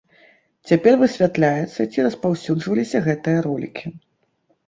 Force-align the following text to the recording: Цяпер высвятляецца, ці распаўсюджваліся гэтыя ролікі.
Цяпер 0.69 0.93
высвятляецца, 1.01 1.79
ці 1.91 2.05
распаўсюджваліся 2.07 3.01
гэтыя 3.09 3.43
ролікі. 3.47 3.85